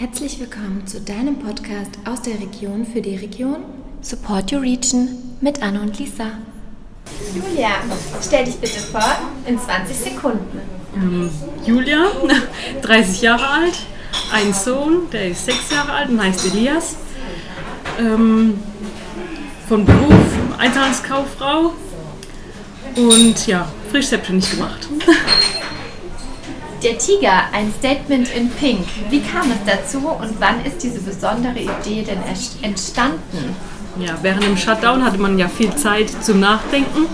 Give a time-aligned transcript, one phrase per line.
[0.00, 3.56] Herzlich willkommen zu deinem Podcast aus der Region für die Region
[4.00, 5.10] Support Your Region
[5.42, 6.38] mit Anne und Lisa.
[7.34, 7.68] Julia,
[8.26, 9.04] stell dich bitte vor
[9.46, 10.58] in 20 Sekunden.
[10.96, 11.30] Ähm,
[11.66, 12.06] Julia,
[12.80, 13.78] 30 Jahre alt,
[14.32, 16.96] ein Sohn, der ist 6 Jahre alt und heißt Elias.
[17.98, 18.58] Ähm,
[19.68, 20.24] von Beruf
[20.56, 21.74] Einzelhandelskauffrau
[22.96, 24.88] und ja, frisch selbstständig gemacht.
[26.82, 28.86] Der Tiger, ein Statement in Pink.
[29.10, 32.22] Wie kam es dazu und wann ist diese besondere Idee denn
[32.62, 33.54] entstanden?
[33.98, 37.04] Ja, während dem Shutdown hatte man ja viel Zeit zum Nachdenken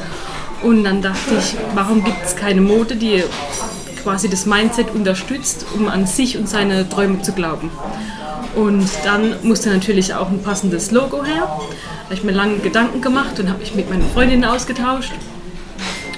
[0.63, 3.25] und dann dachte ich, warum gibt es keine Mode, die
[4.05, 7.73] quasi das Mindset unterstützt, um an sich und seine Träume zu glauben.
[8.55, 11.43] Und dann musste natürlich auch ein passendes Logo her.
[11.43, 15.13] Da habe ich mir lange Gedanken gemacht und habe mich mit meinen Freundinnen ausgetauscht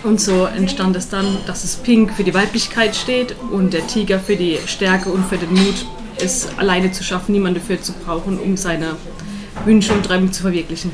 [0.04, 4.18] und so entstand es dann, dass es Pink für die Weiblichkeit steht und der Tiger
[4.18, 5.86] für die Stärke und für den Mut,
[6.20, 8.96] es alleine zu schaffen, niemanden dafür zu brauchen, um seine
[9.64, 10.92] Wünsche und Träume zu verwirklichen.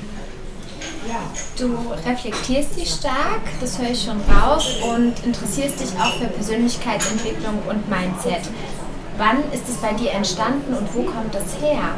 [1.58, 7.62] Du reflektierst dich stark, das höre ich schon raus, und interessierst dich auch für Persönlichkeitsentwicklung
[7.68, 8.50] und Mindset.
[9.18, 11.94] Wann ist es bei dir entstanden und wo kommt das her?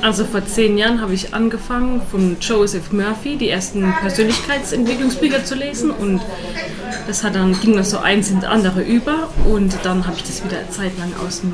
[0.00, 5.90] Also vor zehn Jahren habe ich angefangen, von Joseph Murphy die ersten Persönlichkeitsentwicklungsbücher zu lesen
[5.90, 6.20] und
[7.06, 10.44] das hat dann, ging dann so eins ins andere über und dann habe ich das
[10.44, 11.52] wieder eine Zeit lang aus den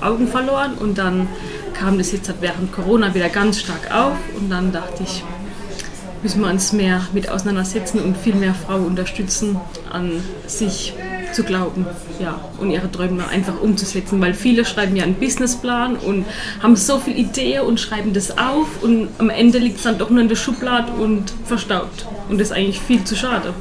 [0.00, 1.28] Augen verloren und dann
[1.72, 5.22] kam das jetzt während Corona wieder ganz stark auf und dann dachte ich,
[6.22, 9.60] müssen wir uns mehr mit auseinandersetzen und viel mehr Frauen unterstützen,
[9.92, 10.94] an sich
[11.34, 11.86] zu glauben
[12.20, 16.24] ja, und ihre Träume einfach umzusetzen, weil viele schreiben ja einen Businessplan und
[16.62, 20.10] haben so viel Ideen und schreiben das auf und am Ende liegt es dann doch
[20.10, 23.52] nur in der Schublade und verstaubt und das ist eigentlich viel zu schade.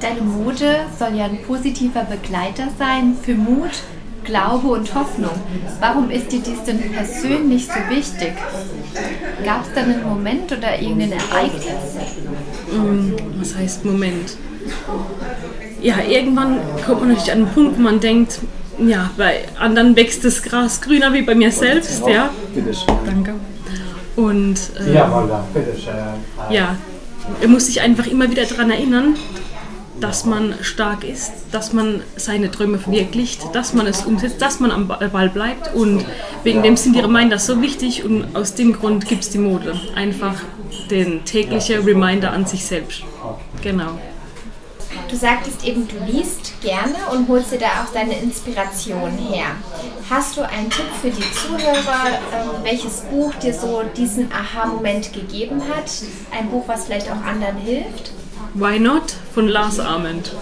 [0.00, 3.70] Deine Mode soll ja ein positiver Begleiter sein für Mut,
[4.24, 5.30] Glaube und Hoffnung.
[5.80, 8.32] Warum ist dir dies denn persönlich so wichtig?
[9.44, 11.96] Gab es da einen Moment oder irgendein Ereignis?
[12.72, 14.36] Mm, was heißt Moment?
[15.82, 18.38] Ja, irgendwann kommt man natürlich an einen Punkt, wo man denkt,
[18.78, 22.30] ja, bei anderen wächst das Gras grüner wie bei mir selbst, ja.
[23.04, 23.34] Danke.
[24.16, 26.76] Und äh, ja,
[27.40, 29.16] er muss sich einfach immer wieder daran erinnern,
[30.00, 34.70] dass man stark ist, dass man seine Träume verwirklicht, dass man es umsetzt, dass man
[34.70, 35.74] am Ball bleibt.
[35.74, 36.04] Und
[36.42, 39.78] wegen dem sind die Reminder so wichtig und aus dem Grund gibt es die Mode.
[39.94, 40.34] Einfach
[40.90, 43.04] den täglichen Reminder an sich selbst.
[43.62, 43.98] Genau.
[45.12, 49.44] Du sagtest eben, du liest gerne und holst dir da auch deine Inspiration her.
[50.08, 55.60] Hast du einen Tipp für die Zuhörer, ähm, welches Buch dir so diesen Aha-Moment gegeben
[55.68, 55.92] hat?
[56.34, 58.12] Ein Buch, was vielleicht auch anderen hilft?
[58.54, 60.32] Why Not von Lars Arment.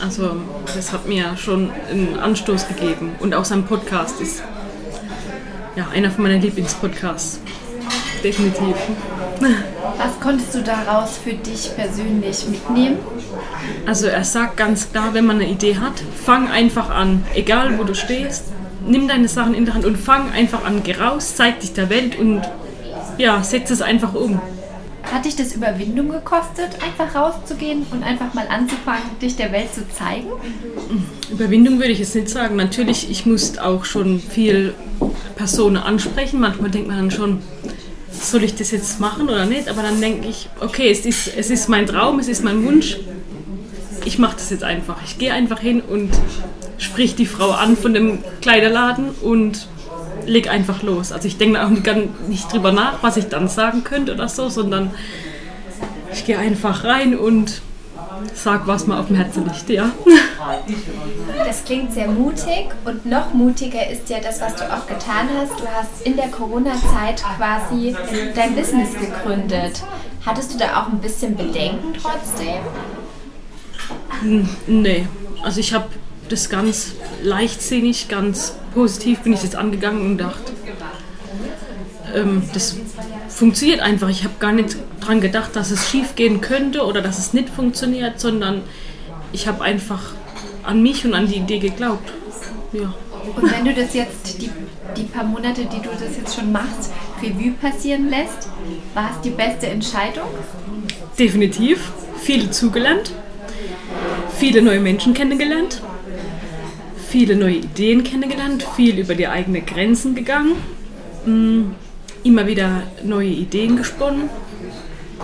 [0.00, 0.36] Also
[0.72, 4.40] das hat mir schon einen Anstoß gegeben und auch sein Podcast ist
[5.74, 7.40] ja einer von meinen Lieblingspodcasts.
[8.22, 8.76] Definitiv.
[9.98, 12.98] Was konntest du daraus für dich persönlich mitnehmen?
[13.86, 17.84] Also er sagt ganz klar, wenn man eine Idee hat, fang einfach an, egal wo
[17.84, 18.44] du stehst,
[18.86, 21.88] nimm deine Sachen in der Hand und fang einfach an, geh raus, zeig dich der
[21.88, 22.42] Welt und
[23.18, 24.40] ja, setz es einfach um.
[25.12, 29.88] Hat dich das Überwindung gekostet, einfach rauszugehen und einfach mal anzufangen, dich der Welt zu
[29.88, 30.26] zeigen?
[31.30, 32.56] Überwindung würde ich jetzt nicht sagen.
[32.56, 34.74] Natürlich, ich muss auch schon viel
[35.36, 36.40] Personen ansprechen.
[36.40, 37.38] Manchmal denkt man dann schon,
[38.20, 39.68] soll ich das jetzt machen oder nicht?
[39.68, 42.98] Aber dann denke ich, okay, es ist, es ist mein Traum, es ist mein Wunsch.
[44.04, 44.96] Ich mache das jetzt einfach.
[45.04, 46.10] Ich gehe einfach hin und
[46.78, 49.68] sprich die Frau an von dem Kleiderladen und
[50.26, 51.12] leg einfach los.
[51.12, 51.70] Also ich denke auch
[52.28, 54.90] nicht drüber nach, was ich dann sagen könnte oder so, sondern
[56.12, 57.62] ich gehe einfach rein und
[58.34, 59.90] sag, was mir auf dem Herzen liegt, ja.
[61.44, 65.58] Das klingt sehr mutig und noch mutiger ist ja das, was du auch getan hast.
[65.60, 67.94] Du hast in der Corona-Zeit quasi
[68.34, 69.82] dein Business gegründet.
[70.24, 72.62] Hattest du da auch ein bisschen Bedenken trotzdem?
[74.66, 75.06] Nee,
[75.42, 75.86] also ich habe
[76.28, 80.52] das ganz leichtsinnig, ganz positiv bin ich jetzt angegangen und dachte,
[82.14, 82.76] ähm, das
[83.36, 84.08] funktioniert einfach.
[84.08, 87.50] Ich habe gar nicht daran gedacht, dass es schief gehen könnte oder dass es nicht
[87.50, 88.62] funktioniert, sondern
[89.32, 90.14] ich habe einfach
[90.62, 92.10] an mich und an die Idee geglaubt.
[92.72, 92.94] Ja.
[93.36, 94.50] Und wenn du das jetzt, die,
[94.96, 96.90] die paar Monate, die du das jetzt schon machst,
[97.22, 98.48] Revue passieren lässt,
[98.94, 100.28] war es die beste Entscheidung?
[101.18, 101.92] Definitiv.
[102.18, 103.12] Viele zugelernt,
[104.38, 105.82] viele neue Menschen kennengelernt,
[107.06, 110.56] viele neue Ideen kennengelernt, viel über die eigenen Grenzen gegangen.
[111.26, 111.85] Mm
[112.26, 114.28] immer wieder neue Ideen gesponnen.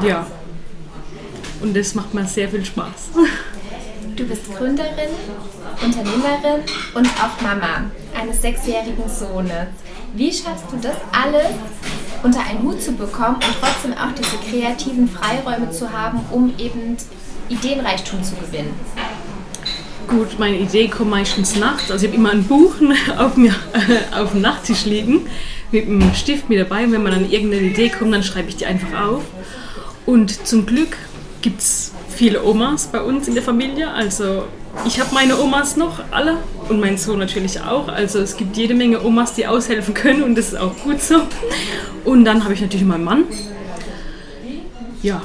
[0.06, 0.26] Ja.
[1.60, 3.10] Und das macht mir sehr viel Spaß.
[4.14, 5.08] Du bist Gründerin,
[5.82, 6.60] Unternehmerin
[6.94, 7.84] und auch Mama
[8.14, 9.69] eines sechsjährigen Sohnes.
[10.12, 11.54] Wie schaffst du das alles
[12.22, 16.98] unter einen Hut zu bekommen und trotzdem auch diese kreativen Freiräume zu haben, um eben
[17.48, 18.75] Ideenreichtum zu gewinnen?
[20.08, 21.90] Gut, meine Idee kommt meistens nachts.
[21.90, 22.75] Also ich habe immer ein Buch
[23.16, 23.55] auf, mir,
[24.14, 25.26] auf dem Nachttisch liegen
[25.72, 26.84] mit einem Stift mit dabei.
[26.84, 29.22] Und wenn man an irgendeine Idee kommt, dann schreibe ich die einfach auf.
[30.06, 30.96] Und zum Glück
[31.40, 33.90] gibt es viele Omas bei uns in der Familie.
[33.90, 34.44] Also
[34.86, 36.38] ich habe meine Omas noch alle
[36.69, 37.88] und mein Sohn natürlich auch.
[37.88, 41.22] Also es gibt jede Menge Omas, die aushelfen können und das ist auch gut so.
[42.04, 43.24] Und dann habe ich natürlich meinen Mann.
[45.02, 45.22] Ja,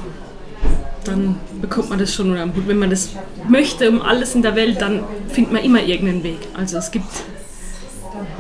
[1.04, 2.68] dann bekommt man das schon unter Hut.
[2.68, 3.12] Wenn man das
[3.48, 6.40] möchte um alles in der Welt, dann findet man immer irgendeinen Weg.
[6.54, 7.06] Also es gibt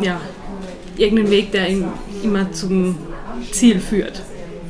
[0.01, 0.19] ja
[0.99, 1.67] irgendeinen Weg, der
[2.23, 2.97] immer zum
[3.51, 4.21] Ziel führt.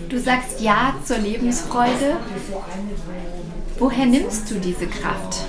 [0.10, 2.18] Du sagst Ja zur Lebensfreude.
[3.80, 5.46] Woher nimmst du diese Kraft?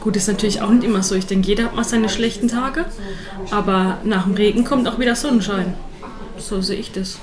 [0.00, 1.14] Gut, ist natürlich auch nicht immer so.
[1.14, 2.84] Ich denke, jeder hat mal seine schlechten Tage,
[3.50, 5.74] aber nach dem Regen kommt auch wieder Sonnenschein.
[6.38, 7.18] So sehe ich das.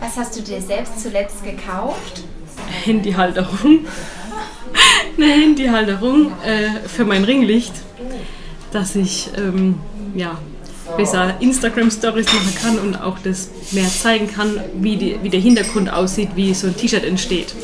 [0.00, 2.22] Was hast du dir selbst zuletzt gekauft?
[2.84, 3.86] Handyhalterung.
[5.16, 7.72] Eine Handyhalterung äh, für mein Ringlicht,
[8.72, 9.78] dass ich ähm,
[10.14, 10.38] ja,
[10.96, 15.92] besser Instagram-Stories machen kann und auch das mehr zeigen kann, wie, die, wie der Hintergrund
[15.92, 17.54] aussieht, wie so ein T-Shirt entsteht.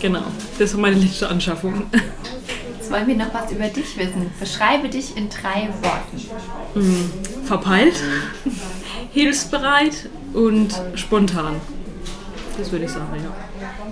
[0.00, 0.22] Genau,
[0.58, 1.84] das war meine letzte Anschaffung.
[2.78, 4.30] Jetzt wollen wir noch was über dich wissen.
[4.38, 6.22] Beschreibe dich in drei Worten.
[6.74, 7.10] Hm,
[7.44, 7.96] verpeilt,
[9.12, 11.56] hilfsbereit und spontan.
[12.58, 13.30] Das würde ich sagen, ja.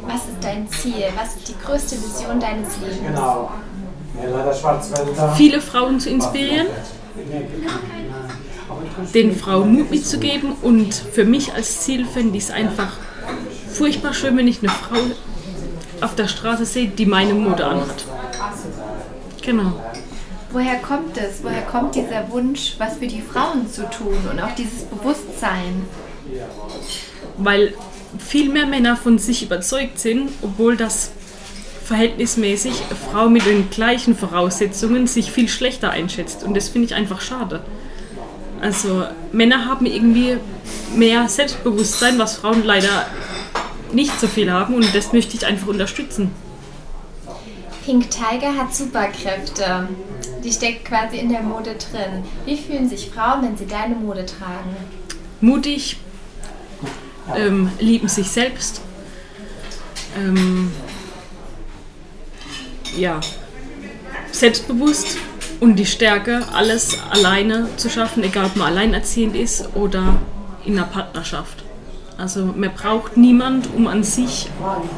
[0.07, 1.05] Was ist dein Ziel?
[1.17, 3.01] Was ist die größte Vision deines Lebens?
[3.07, 3.51] Genau.
[5.37, 6.67] Viele Frauen zu inspirieren,
[9.15, 12.93] den Frauen Mut mitzugeben und für mich als Ziel fände ich es einfach
[13.71, 14.99] furchtbar schön, wenn ich eine Frau
[16.01, 18.05] auf der Straße sehe, die meine Mode anhat.
[19.43, 19.73] Genau.
[20.51, 21.43] Woher kommt es?
[21.43, 25.87] Woher kommt dieser Wunsch, was für die Frauen zu tun und auch dieses Bewusstsein?
[27.37, 27.75] Weil
[28.19, 31.11] viel mehr Männer von sich überzeugt sind, obwohl das
[31.87, 32.73] verhältnismäßig
[33.11, 36.43] Frau mit den gleichen Voraussetzungen sich viel schlechter einschätzt.
[36.43, 37.63] Und das finde ich einfach schade.
[38.61, 40.39] Also Männer haben irgendwie
[40.97, 43.07] mehr Selbstbewusstsein, was Frauen leider
[43.93, 46.33] nicht so viel haben und das möchte ich einfach unterstützen.
[47.85, 49.89] Pink Tiger hat Superkräfte.
[50.43, 52.25] Die steckt quasi in der Mode drin.
[52.45, 54.75] Wie fühlen sich Frauen, wenn sie deine Mode tragen?
[55.41, 55.99] Mutig,
[57.37, 58.81] ähm, lieben sich selbst,
[60.19, 60.73] ähm,
[62.97, 63.21] ja,
[64.33, 65.19] selbstbewusst
[65.61, 70.21] und die Stärke, alles alleine zu schaffen, egal ob man alleinerziehend ist oder
[70.65, 71.65] in einer Partnerschaft.
[72.19, 74.49] Also man braucht niemand, um an sich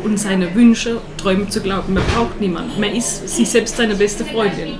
[0.05, 1.95] und seine Wünsche, Träume zu glauben.
[1.95, 2.79] Man braucht niemand.
[2.79, 4.79] Man ist sich selbst seine beste Freundin.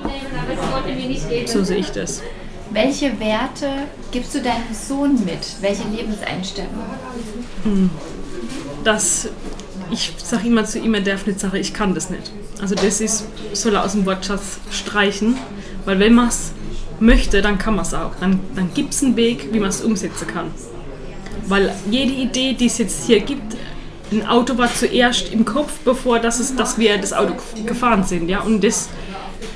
[1.45, 2.21] So sehe ich das.
[2.71, 5.39] Welche Werte gibst du deinem Sohn mit?
[5.59, 6.69] Welche Lebenseinstellung?
[7.63, 7.89] Hm.
[8.85, 9.27] Das,
[9.91, 12.31] ich sage immer zu ihm, er darf nicht sagen, ich kann das nicht.
[12.61, 15.35] Also das ist, soll er aus dem Wortschatz streichen,
[15.85, 16.51] weil wenn man es
[16.99, 18.11] möchte, dann kann man es auch.
[18.19, 20.51] Dann, dann gibt es einen Weg, wie man es umsetzen kann.
[21.47, 23.55] Weil jede Idee, die es jetzt hier gibt,
[24.11, 27.33] ein Auto war zuerst im Kopf, bevor das ist, dass wir das Auto
[27.65, 28.27] gefahren sind.
[28.27, 28.41] Ja?
[28.41, 28.89] Und das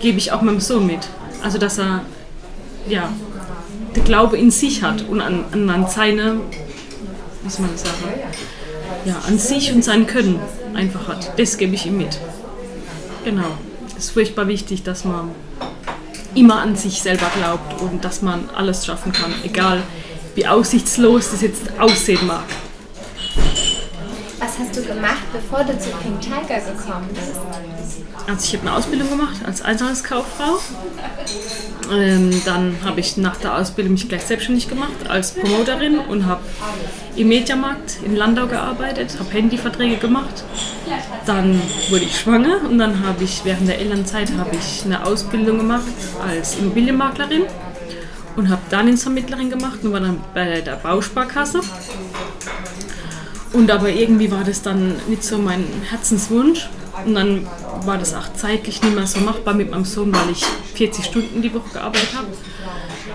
[0.02, 1.08] gebe ich auch meinem Sohn mit.
[1.42, 2.02] Also dass er
[2.88, 3.10] ja,
[3.96, 6.38] der Glaube in sich hat und an, an, seine,
[7.44, 7.96] wie soll man sagen,
[9.06, 10.40] ja, an sich und sein Können
[10.74, 11.38] einfach hat.
[11.38, 12.20] Das gebe ich ihm mit.
[13.24, 13.58] Genau.
[13.98, 15.32] Es ist furchtbar wichtig, dass man
[16.36, 19.82] immer an sich selber glaubt und dass man alles schaffen kann, egal
[20.36, 22.44] wie aussichtslos das jetzt aussehen mag.
[24.54, 27.42] Was hast du gemacht, bevor du zu Pink Tiger gekommen bist?
[28.28, 30.60] Also ich habe eine Ausbildung gemacht als Einzelhandelskauffrau.
[31.92, 36.42] Ähm, dann habe ich nach der Ausbildung mich gleich selbstständig gemacht als Promoterin und habe
[37.16, 40.44] im Mediamarkt in Landau gearbeitet, habe Handyverträge gemacht.
[41.26, 45.94] Dann wurde ich schwanger und dann habe ich während der Elternzeit ich eine Ausbildung gemacht
[46.24, 47.46] als Immobilienmaklerin
[48.36, 51.62] und habe Darlehensvermittlerin gemacht und war dann bei der Bausparkasse.
[53.54, 56.70] Und aber irgendwie war das dann nicht so mein Herzenswunsch.
[57.06, 57.48] Und dann
[57.86, 60.44] war das auch zeitlich nicht mehr so machbar mit meinem Sohn, weil ich
[60.76, 62.28] 40 Stunden die Woche gearbeitet habe.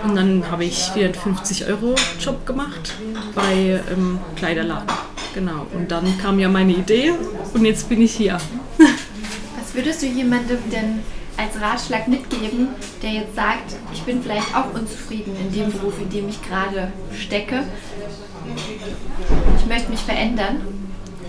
[0.03, 2.93] Und dann habe ich 450 Euro Job gemacht
[3.35, 4.87] bei ähm, Kleiderladen.
[5.33, 5.67] Genau.
[5.73, 7.13] Und dann kam ja meine Idee
[7.53, 8.37] und jetzt bin ich hier.
[8.77, 10.99] Was würdest du jemandem denn
[11.37, 12.69] als Ratschlag mitgeben,
[13.01, 16.91] der jetzt sagt, ich bin vielleicht auch unzufrieden in dem Beruf, in dem ich gerade
[17.17, 17.63] stecke?
[19.57, 20.61] Ich möchte mich verändern.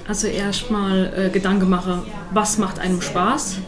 [0.09, 3.59] Also erstmal äh, Gedanken mache, was macht einem Spaß?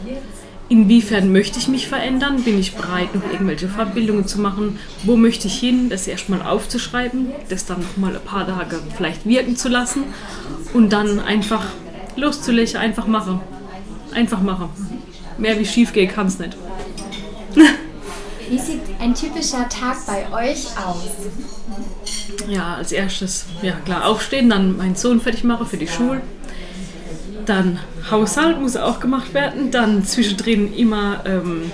[0.73, 2.41] inwiefern möchte ich mich verändern?
[2.43, 4.79] Bin ich bereit, noch irgendwelche Fortbildungen zu machen?
[5.03, 5.89] Wo möchte ich hin?
[5.89, 10.03] Das erstmal aufzuschreiben, das dann noch mal ein paar Tage vielleicht wirken zu lassen
[10.73, 11.65] und dann einfach
[12.15, 13.39] loszulegen, einfach machen.
[14.13, 14.69] Einfach machen.
[15.37, 16.57] Mehr wie schief geht, kann es nicht.
[18.53, 21.09] Wie sieht ein typischer Tag bei euch aus?
[22.47, 26.21] Ja, als erstes, ja klar, aufstehen, dann meinen Sohn fertig machen für die Schule.
[27.47, 27.79] Dann
[28.11, 29.71] Haushalt muss auch gemacht werden.
[29.71, 31.71] Dann zwischendrin immer ähm,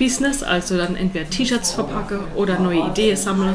[0.00, 3.54] Business, also dann entweder T-Shirts verpacke oder neue Ideen sammeln,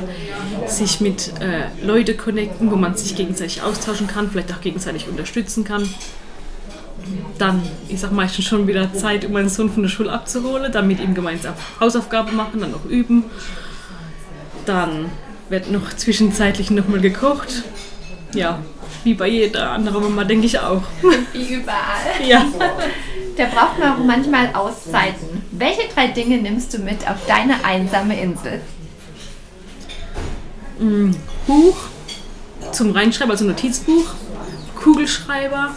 [0.65, 5.65] sich mit äh, Leuten connecten, wo man sich gegenseitig austauschen kann, vielleicht auch gegenseitig unterstützen
[5.65, 5.89] kann.
[7.38, 10.88] Dann, ich sag meistens schon wieder Zeit, um meinen Sohn von der Schule abzuholen, dann
[10.88, 13.25] mit ihm gemeinsam Hausaufgaben machen, dann noch üben.
[14.66, 15.10] Dann
[15.50, 17.63] wird noch zwischenzeitlich nochmal gekocht.
[18.34, 18.60] Ja,
[19.04, 20.84] wie bei jeder anderen Mama, denke ich auch.
[21.34, 22.25] Wie überall.
[22.25, 22.46] Ja.
[23.36, 25.44] Da braucht man auch manchmal Auszeiten.
[25.52, 28.62] Welche drei Dinge nimmst du mit auf deine einsame Insel?
[31.48, 31.78] Buch
[32.72, 34.06] zum Reinschreiben, also Notizbuch,
[34.75, 35.75] Kugelschreiber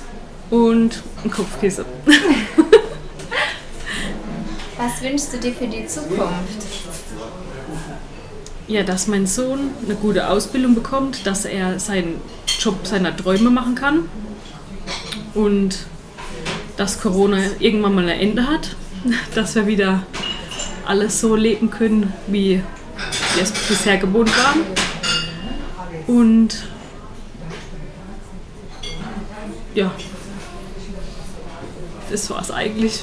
[0.50, 1.84] und ein Kopfkissen.
[4.78, 6.66] Was wünschst du dir für die Zukunft?
[8.68, 12.20] Ja, dass mein Sohn eine gute Ausbildung bekommt, dass er seinen
[12.58, 14.08] Job seiner Träume machen kann
[15.34, 15.86] und
[16.76, 18.76] dass Corona irgendwann mal ein Ende hat,
[19.34, 20.02] dass wir wieder
[20.84, 22.62] alles so leben können, wie
[23.34, 24.60] wir es bisher gewohnt waren.
[26.06, 26.64] Und
[29.74, 29.92] ja,
[32.10, 33.02] das war's eigentlich.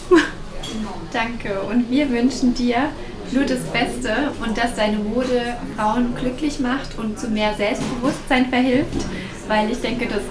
[1.11, 2.89] Danke und wir wünschen dir
[3.31, 9.05] nur das Beste und dass deine Mode Frauen glücklich macht und zu mehr Selbstbewusstsein verhilft,
[9.47, 10.21] weil ich denke, das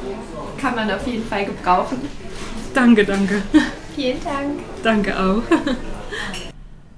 [0.61, 1.99] kann man auf jeden Fall gebrauchen.
[2.75, 3.43] Danke, danke.
[3.95, 4.61] Vielen Dank.
[4.83, 5.43] Danke auch.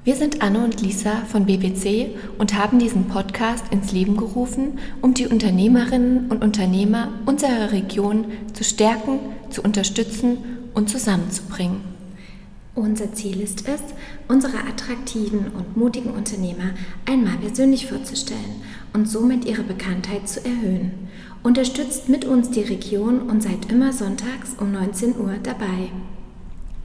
[0.04, 5.14] Wir sind Anne und Lisa von BBC und haben diesen Podcast ins Leben gerufen, um
[5.14, 11.81] die Unternehmerinnen und Unternehmer unserer Region zu stärken, zu unterstützen und zusammenzubringen.
[12.75, 13.81] Unser Ziel ist es,
[14.26, 16.71] unsere attraktiven und mutigen Unternehmer
[17.07, 18.62] einmal persönlich vorzustellen
[18.93, 20.90] und somit ihre Bekanntheit zu erhöhen.
[21.45, 25.93] Unterstützt mit uns die Region und seid immer sonntags um 19 Uhr dabei.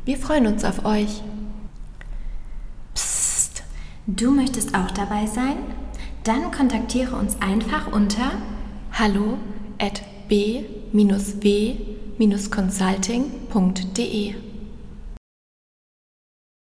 [0.06, 1.24] Wir freuen uns auf euch.
[2.94, 3.64] Psst,
[4.06, 5.58] du möchtest auch dabei sein?
[6.24, 8.32] Dann kontaktiere uns einfach unter
[8.92, 9.40] hallo
[9.80, 10.04] at
[12.20, 14.49] b-w-consulting.de.